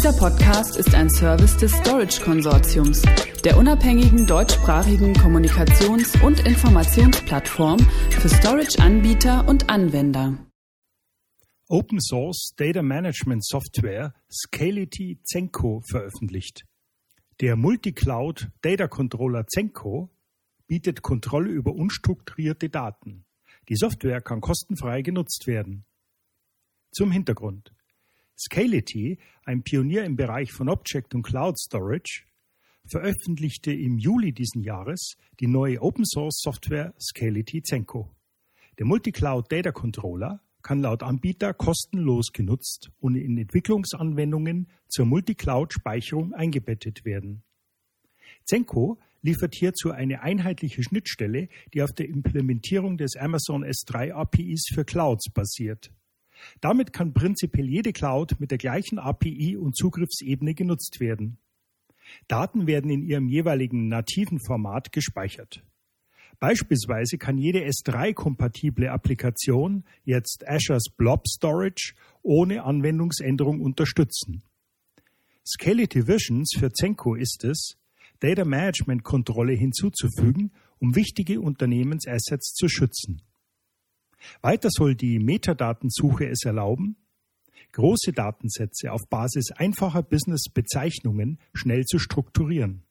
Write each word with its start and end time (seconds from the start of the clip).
Dieser 0.00 0.16
Podcast 0.16 0.78
ist 0.78 0.94
ein 0.94 1.10
Service 1.10 1.58
des 1.58 1.72
Storage 1.72 2.22
Konsortiums, 2.22 3.02
der 3.44 3.58
unabhängigen 3.58 4.26
deutschsprachigen 4.26 5.12
Kommunikations- 5.12 6.18
und 6.24 6.40
Informationsplattform 6.40 7.78
für 8.08 8.30
Storage-Anbieter 8.30 9.46
und 9.46 9.68
Anwender. 9.68 10.38
Open 11.68 12.00
Source 12.00 12.54
Data 12.56 12.80
Management 12.80 13.44
Software 13.44 14.14
Scality 14.32 15.20
Zenko 15.22 15.82
veröffentlicht. 15.82 16.64
Der 17.42 17.56
Multicloud 17.56 18.48
Data 18.62 18.88
Controller 18.88 19.46
Zenko 19.48 20.08
bietet 20.66 21.02
Kontrolle 21.02 21.50
über 21.50 21.74
unstrukturierte 21.74 22.70
Daten. 22.70 23.26
Die 23.68 23.76
Software 23.76 24.22
kann 24.22 24.40
kostenfrei 24.40 25.02
genutzt 25.02 25.46
werden. 25.46 25.84
Zum 26.90 27.10
Hintergrund. 27.10 27.74
Scality, 28.40 29.18
ein 29.44 29.62
Pionier 29.62 30.04
im 30.04 30.16
Bereich 30.16 30.50
von 30.50 30.70
Object 30.70 31.14
und 31.14 31.22
Cloud 31.22 31.58
Storage, 31.58 32.24
veröffentlichte 32.88 33.70
im 33.70 33.98
Juli 33.98 34.32
diesen 34.32 34.62
Jahres 34.62 35.16
die 35.40 35.46
neue 35.46 35.82
Open 35.82 36.06
Source 36.06 36.40
Software 36.40 36.94
Scality 36.98 37.62
Zenko. 37.62 38.10
Der 38.78 38.86
Multicloud 38.86 39.52
Data 39.52 39.72
Controller 39.72 40.40
kann 40.62 40.80
laut 40.80 41.02
Anbieter 41.02 41.52
kostenlos 41.52 42.32
genutzt 42.32 42.90
und 42.98 43.14
in 43.16 43.36
Entwicklungsanwendungen 43.36 44.68
zur 44.88 45.04
Multicloud-Speicherung 45.04 46.32
eingebettet 46.32 47.04
werden. 47.04 47.42
Zenko 48.46 48.98
liefert 49.20 49.54
hierzu 49.54 49.90
eine 49.90 50.22
einheitliche 50.22 50.82
Schnittstelle, 50.82 51.48
die 51.74 51.82
auf 51.82 51.92
der 51.92 52.08
Implementierung 52.08 52.96
des 52.96 53.16
Amazon 53.16 53.64
S3 53.64 54.12
APIs 54.12 54.70
für 54.72 54.86
Clouds 54.86 55.30
basiert. 55.30 55.92
Damit 56.60 56.92
kann 56.92 57.12
prinzipiell 57.12 57.68
jede 57.68 57.92
Cloud 57.92 58.36
mit 58.38 58.50
der 58.50 58.58
gleichen 58.58 58.98
API 58.98 59.56
und 59.56 59.76
Zugriffsebene 59.76 60.54
genutzt 60.54 61.00
werden. 61.00 61.38
Daten 62.28 62.66
werden 62.66 62.90
in 62.90 63.02
ihrem 63.02 63.28
jeweiligen 63.28 63.88
nativen 63.88 64.40
Format 64.40 64.92
gespeichert. 64.92 65.62
Beispielsweise 66.38 67.18
kann 67.18 67.36
jede 67.36 67.60
S3-kompatible 67.66 68.88
Applikation 68.88 69.84
jetzt 70.04 70.48
Azures 70.48 70.88
Blob 70.96 71.28
Storage 71.28 71.94
ohne 72.22 72.64
Anwendungsänderung 72.64 73.60
unterstützen. 73.60 74.42
Scality 75.46 76.06
Visions 76.06 76.52
für 76.58 76.72
Zenko 76.72 77.14
ist 77.14 77.44
es, 77.44 77.76
Data 78.20 78.44
Management 78.44 79.02
Kontrolle 79.02 79.52
hinzuzufügen, 79.52 80.52
um 80.78 80.94
wichtige 80.94 81.40
Unternehmensassets 81.40 82.54
zu 82.54 82.68
schützen. 82.68 83.22
Weiter 84.42 84.68
soll 84.70 84.94
die 84.94 85.18
Metadatensuche 85.18 86.28
es 86.28 86.44
erlauben, 86.44 86.96
große 87.72 88.12
Datensätze 88.12 88.92
auf 88.92 89.02
Basis 89.08 89.52
einfacher 89.52 90.02
Business-Bezeichnungen 90.02 91.38
schnell 91.54 91.84
zu 91.84 91.98
strukturieren. 91.98 92.82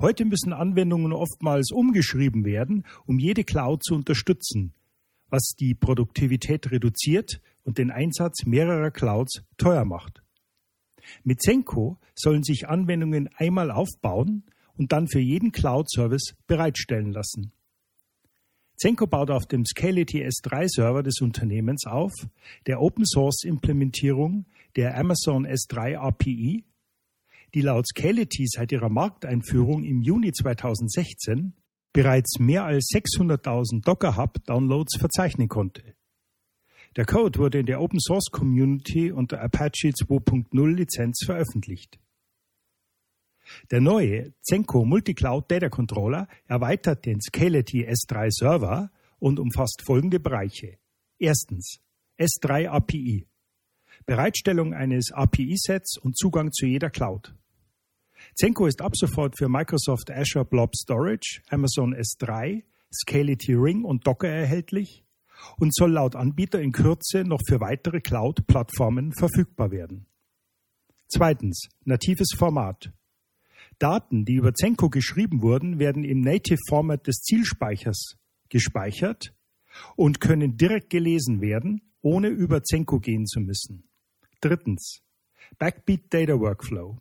Heute 0.00 0.24
müssen 0.24 0.52
Anwendungen 0.52 1.12
oftmals 1.12 1.70
umgeschrieben 1.70 2.44
werden, 2.44 2.84
um 3.06 3.18
jede 3.18 3.44
Cloud 3.44 3.84
zu 3.84 3.94
unterstützen, 3.94 4.74
was 5.28 5.54
die 5.58 5.74
Produktivität 5.74 6.70
reduziert 6.70 7.40
und 7.62 7.78
den 7.78 7.90
Einsatz 7.90 8.44
mehrerer 8.44 8.90
Clouds 8.90 9.44
teuer 9.56 9.84
macht. 9.84 10.22
Mit 11.22 11.42
Zenko 11.42 11.98
sollen 12.14 12.42
sich 12.42 12.68
Anwendungen 12.68 13.28
einmal 13.36 13.70
aufbauen 13.70 14.44
und 14.76 14.92
dann 14.92 15.06
für 15.06 15.20
jeden 15.20 15.52
Cloud-Service 15.52 16.34
bereitstellen 16.46 17.12
lassen. 17.12 17.52
Zenko 18.76 19.06
baut 19.06 19.30
auf 19.30 19.46
dem 19.46 19.64
Scality 19.64 20.24
S3-Server 20.24 21.02
des 21.02 21.20
Unternehmens 21.20 21.86
auf, 21.86 22.12
der 22.66 22.80
Open-Source-Implementierung 22.80 24.46
der 24.76 24.98
Amazon 24.98 25.46
S3 25.46 25.96
API, 25.96 26.64
die 27.54 27.60
laut 27.60 27.86
Scality 27.86 28.46
seit 28.48 28.72
ihrer 28.72 28.88
Markteinführung 28.88 29.84
im 29.84 30.02
Juni 30.02 30.32
2016 30.32 31.54
bereits 31.92 32.40
mehr 32.40 32.64
als 32.64 32.88
600.000 32.92 33.84
Docker 33.84 34.16
Hub 34.16 34.44
Downloads 34.44 34.98
verzeichnen 34.98 35.48
konnte. 35.48 35.94
Der 36.96 37.06
Code 37.06 37.38
wurde 37.38 37.60
in 37.60 37.66
der 37.66 37.80
Open 37.80 38.00
Source 38.00 38.30
Community 38.30 39.12
unter 39.12 39.40
Apache 39.40 39.90
2.0 39.90 40.74
Lizenz 40.74 41.22
veröffentlicht. 41.24 41.98
Der 43.70 43.80
neue 43.80 44.32
Zenko 44.42 44.84
Multicloud 44.84 45.50
Data 45.50 45.68
Controller 45.68 46.28
erweitert 46.46 47.06
den 47.06 47.20
Scality 47.20 47.86
S3 47.86 48.30
Server 48.30 48.90
und 49.18 49.38
umfasst 49.38 49.82
folgende 49.84 50.20
Bereiche. 50.20 50.78
Erstens 51.18 51.78
S3 52.18 52.68
API. 52.68 53.26
Bereitstellung 54.06 54.74
eines 54.74 55.12
API-Sets 55.12 55.98
und 55.98 56.16
Zugang 56.16 56.52
zu 56.52 56.66
jeder 56.66 56.90
Cloud. 56.90 57.34
Zenko 58.34 58.66
ist 58.66 58.82
ab 58.82 58.96
sofort 58.96 59.36
für 59.38 59.48
Microsoft 59.48 60.10
Azure 60.10 60.44
Blob 60.44 60.74
Storage, 60.76 61.42
Amazon 61.48 61.94
S3, 61.94 62.62
Scality 62.92 63.54
Ring 63.54 63.84
und 63.84 64.06
Docker 64.06 64.28
erhältlich 64.28 65.04
und 65.58 65.74
soll 65.74 65.92
laut 65.92 66.16
Anbieter 66.16 66.60
in 66.60 66.72
Kürze 66.72 67.24
noch 67.24 67.40
für 67.46 67.60
weitere 67.60 68.00
Cloud-Plattformen 68.00 69.12
verfügbar 69.12 69.70
werden. 69.70 70.06
Zweitens, 71.08 71.68
natives 71.84 72.28
Format. 72.36 72.92
Daten, 73.78 74.24
die 74.24 74.34
über 74.34 74.54
Zenko 74.54 74.88
geschrieben 74.88 75.42
wurden, 75.42 75.78
werden 75.78 76.04
im 76.04 76.20
Native 76.20 76.58
Format 76.68 77.06
des 77.06 77.16
Zielspeichers 77.22 78.16
gespeichert 78.48 79.34
und 79.96 80.20
können 80.20 80.56
direkt 80.56 80.90
gelesen 80.90 81.40
werden, 81.40 81.82
ohne 82.00 82.28
über 82.28 82.62
Zenko 82.62 83.00
gehen 83.00 83.26
zu 83.26 83.40
müssen. 83.40 83.88
Drittens, 84.40 85.00
Backbeat 85.58 86.12
Data 86.12 86.38
Workflow 86.38 86.98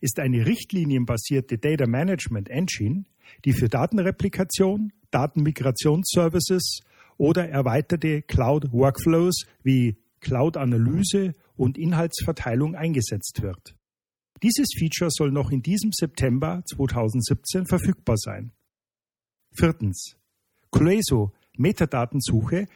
ist 0.00 0.18
eine 0.18 0.44
richtlinienbasierte 0.44 1.58
Data 1.58 1.86
Management 1.86 2.48
Engine, 2.48 3.04
die 3.44 3.52
für 3.52 3.68
Datenreplikation, 3.68 4.92
Datenmigrationsservices 5.10 6.80
oder 7.16 7.48
erweiterte 7.48 8.22
Cloud-Workflows 8.22 9.46
wie 9.62 9.96
Cloud-Analyse 10.20 11.34
und 11.56 11.78
Inhaltsverteilung 11.78 12.74
eingesetzt 12.74 13.40
wird. 13.42 13.77
Dieses 14.42 14.68
Feature 14.76 15.10
soll 15.10 15.32
noch 15.32 15.50
in 15.50 15.62
diesem 15.62 15.90
September 15.92 16.62
2017 16.66 17.66
verfügbar 17.66 18.16
sein. 18.16 18.52
Viertens. 19.52 20.16
Clueso 20.70 21.32
Metadatensuche 21.56 22.66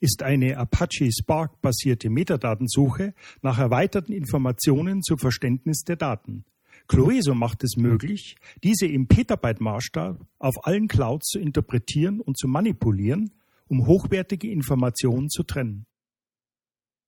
ist 0.00 0.22
eine 0.22 0.56
Apache 0.56 1.10
Spark 1.10 1.60
basierte 1.60 2.08
Metadatensuche 2.08 3.14
nach 3.42 3.58
erweiterten 3.58 4.12
Informationen 4.12 5.02
zum 5.02 5.18
Verständnis 5.18 5.82
der 5.82 5.96
Daten. 5.96 6.44
Clueso 6.88 7.34
macht 7.34 7.64
es 7.64 7.76
möglich, 7.76 8.36
diese 8.62 8.86
im 8.86 9.08
Petabyte-Maßstab 9.08 10.24
auf 10.38 10.54
allen 10.66 10.88
Clouds 10.88 11.28
zu 11.28 11.38
interpretieren 11.38 12.20
und 12.20 12.38
zu 12.38 12.46
manipulieren 12.46 13.32
um 13.68 13.86
hochwertige 13.86 14.50
Informationen 14.50 15.28
zu 15.28 15.42
trennen. 15.42 15.86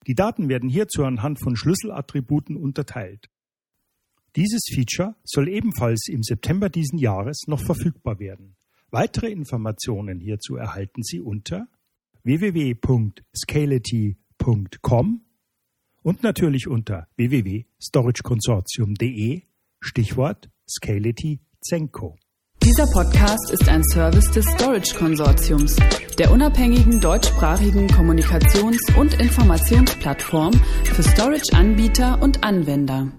Die 0.06 0.15
Daten 0.15 0.49
werden 0.49 0.69
hierzu 0.69 1.05
anhand 1.05 1.41
von 1.41 1.56
Schlüsselattributen 1.56 2.56
unterteilt. 2.56 3.28
Dieses 4.38 4.62
Feature 4.72 5.15
soll 5.25 5.49
ebenfalls 5.49 6.06
im 6.06 6.22
September 6.22 6.69
diesen 6.69 6.97
Jahres 6.97 7.49
noch 7.49 7.60
verfügbar 7.60 8.21
werden. 8.21 8.54
Weitere 8.93 9.32
Informationen 9.32 10.21
hierzu 10.21 10.54
erhalten 10.54 11.03
Sie 11.03 11.21
unter 11.21 11.66
www.scality.com 12.22 15.22
und 16.03 16.22
natürlich 16.22 16.69
unter 16.69 17.09
www.storageconsortium.de 17.16 19.43
Stichwort 19.81 20.49
Scality 20.70 21.41
Zenko. 21.60 22.16
Dieser 22.62 22.87
Podcast 22.93 23.50
ist 23.50 23.69
ein 23.69 23.82
Service 23.93 24.31
des 24.31 24.44
Storage 24.55 24.94
Konsortiums, 24.97 25.75
der 26.16 26.31
unabhängigen 26.31 27.00
deutschsprachigen 27.00 27.88
Kommunikations- 27.88 28.97
und 28.97 29.20
Informationsplattform 29.20 30.53
für 30.84 31.03
Storage-Anbieter 31.03 32.22
und 32.22 32.44
Anwender. 32.44 33.11